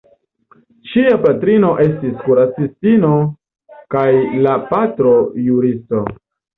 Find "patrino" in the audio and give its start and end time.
1.25-1.69